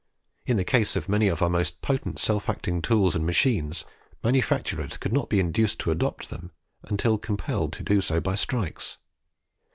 [0.47, 3.85] In the case of many of our most potent self acting tools and machines,
[4.23, 6.49] manufacturers could not be induced to adopt them
[6.81, 8.97] until compelled to do so by strikes.